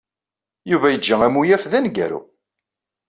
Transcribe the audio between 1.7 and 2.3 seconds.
d aneggaru.